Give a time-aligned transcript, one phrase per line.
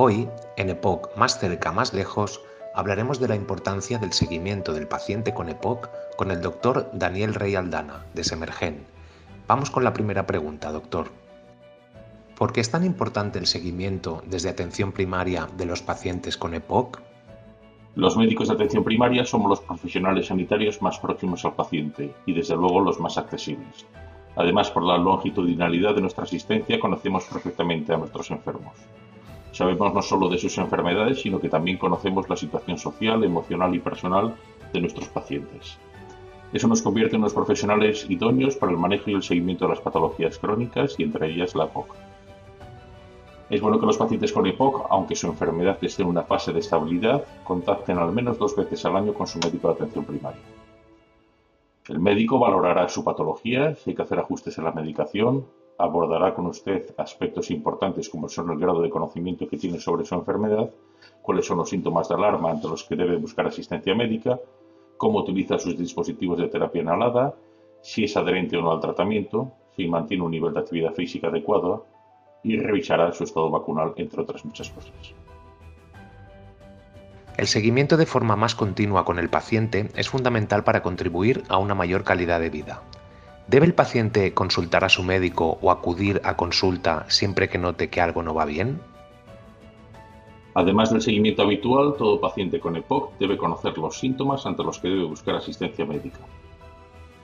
[0.00, 2.40] Hoy, en EPOC Más cerca, más lejos,
[2.72, 7.56] hablaremos de la importancia del seguimiento del paciente con EPOC con el doctor Daniel Rey
[7.56, 8.84] Aldana, de Semergen.
[9.48, 11.08] Vamos con la primera pregunta, doctor.
[12.36, 17.00] ¿Por qué es tan importante el seguimiento desde atención primaria de los pacientes con EPOC?
[17.96, 22.54] Los médicos de atención primaria somos los profesionales sanitarios más próximos al paciente y desde
[22.54, 23.84] luego los más accesibles.
[24.36, 28.74] Además, por la longitudinalidad de nuestra asistencia, conocemos perfectamente a nuestros enfermos.
[29.58, 33.80] Sabemos no solo de sus enfermedades, sino que también conocemos la situación social, emocional y
[33.80, 34.36] personal
[34.72, 35.78] de nuestros pacientes.
[36.52, 39.80] Eso nos convierte en unos profesionales idóneos para el manejo y el seguimiento de las
[39.80, 41.92] patologías crónicas y entre ellas la EPOC.
[43.50, 46.60] Es bueno que los pacientes con EPOC, aunque su enfermedad esté en una fase de
[46.60, 50.40] estabilidad, contacten al menos dos veces al año con su médico de atención primaria.
[51.88, 55.46] El médico valorará su patología, si hay que hacer ajustes en la medicación,
[55.78, 60.14] abordará con usted aspectos importantes como son el grado de conocimiento que tiene sobre su
[60.16, 60.70] enfermedad,
[61.22, 64.38] cuáles son los síntomas de alarma ante los que debe buscar asistencia médica,
[64.96, 67.34] cómo utiliza sus dispositivos de terapia inhalada,
[67.80, 71.86] si es adherente o no al tratamiento, si mantiene un nivel de actividad física adecuado,
[72.42, 75.14] y revisará su estado vacunal, entre otras muchas cosas.
[77.36, 81.76] El seguimiento de forma más continua con el paciente es fundamental para contribuir a una
[81.76, 82.82] mayor calidad de vida.
[83.48, 88.02] ¿Debe el paciente consultar a su médico o acudir a consulta siempre que note que
[88.02, 88.78] algo no va bien?
[90.52, 94.88] Además del seguimiento habitual, todo paciente con EPOC debe conocer los síntomas ante los que
[94.88, 96.18] debe buscar asistencia médica.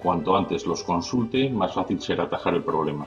[0.00, 3.06] Cuanto antes los consulte, más fácil será atajar el problema.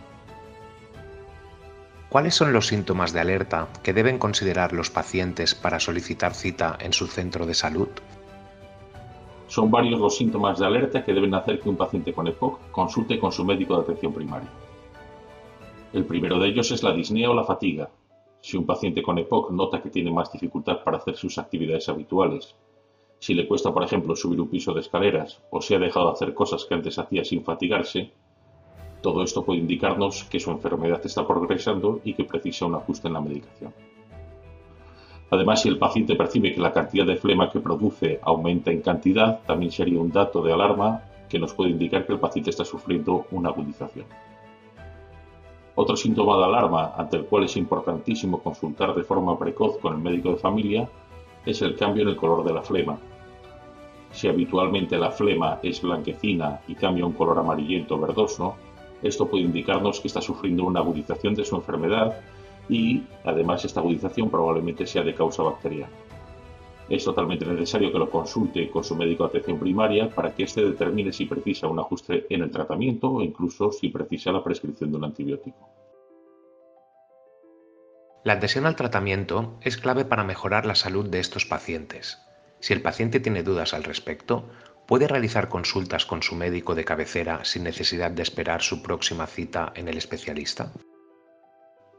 [2.09, 6.91] ¿Cuáles son los síntomas de alerta que deben considerar los pacientes para solicitar cita en
[6.91, 7.89] su centro de salud?
[9.47, 13.19] Son varios los síntomas de alerta que deben hacer que un paciente con EPOC consulte
[13.19, 14.49] con su médico de atención primaria.
[15.93, 17.89] El primero de ellos es la disnea o la fatiga.
[18.41, 22.55] Si un paciente con EPOC nota que tiene más dificultad para hacer sus actividades habituales,
[23.19, 26.13] si le cuesta, por ejemplo, subir un piso de escaleras o si ha dejado de
[26.13, 28.11] hacer cosas que antes hacía sin fatigarse,
[29.01, 33.13] todo esto puede indicarnos que su enfermedad está progresando y que precisa un ajuste en
[33.13, 33.73] la medicación.
[35.31, 39.41] Además, si el paciente percibe que la cantidad de flema que produce aumenta en cantidad,
[39.45, 43.25] también sería un dato de alarma que nos puede indicar que el paciente está sufriendo
[43.31, 44.05] una agudización.
[45.75, 49.99] Otro síntoma de alarma ante el cual es importantísimo consultar de forma precoz con el
[49.99, 50.89] médico de familia
[51.45, 52.97] es el cambio en el color de la flema.
[54.11, 58.55] Si habitualmente la flema es blanquecina y cambia a un color amarillento verdoso,
[59.01, 62.15] esto puede indicarnos que está sufriendo una agudización de su enfermedad
[62.69, 65.91] y además esta agudización probablemente sea de causa bacteriana.
[66.87, 70.63] Es totalmente necesario que lo consulte con su médico de atención primaria para que éste
[70.63, 74.97] determine si precisa un ajuste en el tratamiento o incluso si precisa la prescripción de
[74.97, 75.67] un antibiótico.
[78.23, 82.19] La adhesión al tratamiento es clave para mejorar la salud de estos pacientes.
[82.59, 84.45] Si el paciente tiene dudas al respecto,
[84.87, 89.71] puede realizar consultas con su médico de cabecera sin necesidad de esperar su próxima cita
[89.75, 90.71] en el especialista?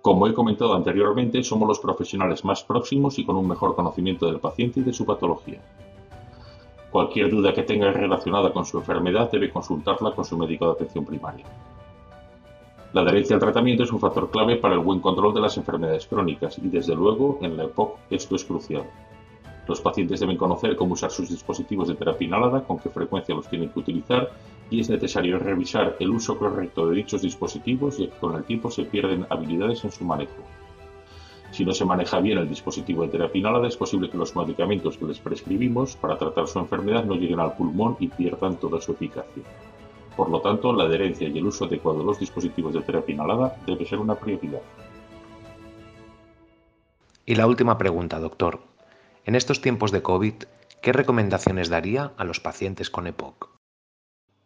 [0.06, 4.38] Como he comentado anteriormente, somos los profesionales más próximos y con un mejor conocimiento del
[4.38, 5.60] paciente y de su patología.
[6.92, 11.04] Cualquier duda que tenga relacionada con su enfermedad debe consultarla con su médico de atención
[11.04, 11.44] primaria.
[12.92, 16.06] La adherencia al tratamiento es un factor clave para el buen control de las enfermedades
[16.06, 18.84] crónicas y desde luego en la EPOC esto es crucial.
[19.68, 23.48] Los pacientes deben conocer cómo usar sus dispositivos de terapia inhalada, con qué frecuencia los
[23.48, 24.30] tienen que utilizar
[24.70, 28.70] y es necesario revisar el uso correcto de dichos dispositivos ya que con el tiempo
[28.70, 30.42] se pierden habilidades en su manejo.
[31.50, 34.98] Si no se maneja bien el dispositivo de terapia inhalada, es posible que los medicamentos
[34.98, 38.92] que les prescribimos para tratar su enfermedad no lleguen al pulmón y pierdan toda su
[38.92, 39.42] eficacia.
[40.16, 43.56] Por lo tanto, la adherencia y el uso adecuado de los dispositivos de terapia inhalada
[43.66, 44.62] debe ser una prioridad.
[47.24, 48.75] Y la última pregunta, doctor.
[49.26, 50.34] En estos tiempos de COVID,
[50.80, 53.50] ¿qué recomendaciones daría a los pacientes con EPOC?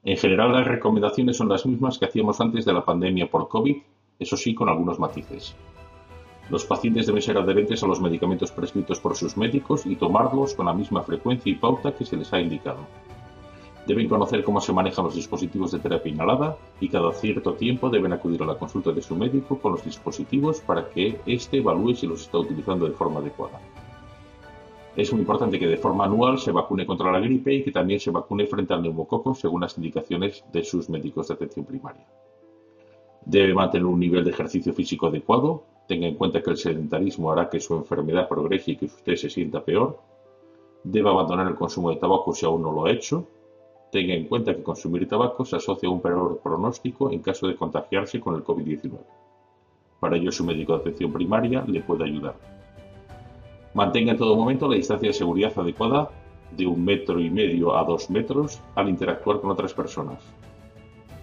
[0.05, 3.77] En general, las recomendaciones son las mismas que hacíamos antes de la pandemia por COVID,
[4.19, 5.55] eso sí, con algunos matices.
[6.49, 10.65] Los pacientes deben ser adherentes a los medicamentos prescritos por sus médicos y tomarlos con
[10.65, 12.87] la misma frecuencia y pauta que se les ha indicado.
[13.87, 18.15] Deben conocer cómo se manejan los dispositivos de terapia inhalada y cada cierto tiempo deben
[18.15, 22.07] acudir a la consulta de su médico con los dispositivos para que éste evalúe si
[22.07, 23.61] los está utilizando de forma adecuada.
[24.97, 28.01] Es muy importante que de forma anual se vacune contra la gripe y que también
[28.01, 32.07] se vacune frente al neumococo según las indicaciones de sus médicos de atención primaria.
[33.25, 37.49] Debe mantener un nivel de ejercicio físico adecuado, tenga en cuenta que el sedentarismo hará
[37.49, 40.01] que su enfermedad progrese y que usted se sienta peor.
[40.83, 43.27] Debe abandonar el consumo de tabaco si aún no lo ha hecho.
[43.93, 47.57] Tenga en cuenta que consumir tabaco se asocia a un peor pronóstico en caso de
[47.57, 48.93] contagiarse con el COVID-19.
[50.01, 52.60] Para ello su médico de atención primaria le puede ayudar.
[53.75, 56.11] Mantenga en todo momento la distancia de seguridad adecuada
[56.57, 60.19] de un metro y medio a dos metros al interactuar con otras personas.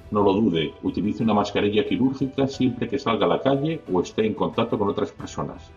[0.09, 4.25] No lo dude, utilice una mascarilla quirúrgica siempre que salga a la calle o esté
[4.25, 5.69] en contacto con otras personas.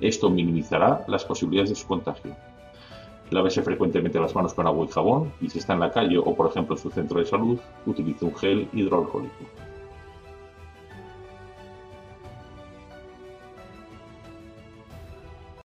[0.00, 2.34] Esto minimizará las posibilidades de su contagio.
[3.30, 6.34] Lávese frecuentemente las manos con agua y jabón y si está en la calle o
[6.34, 9.44] por ejemplo en su centro de salud, utilice un gel hidroalcohólico.